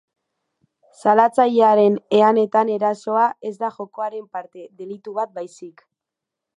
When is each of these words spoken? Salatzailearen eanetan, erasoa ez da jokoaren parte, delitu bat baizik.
Salatzailearen 1.01 1.99
eanetan, 2.21 2.73
erasoa 2.79 3.29
ez 3.51 3.55
da 3.63 3.73
jokoaren 3.79 4.27
parte, 4.39 4.67
delitu 4.81 5.19
bat 5.21 5.41
baizik. 5.41 5.91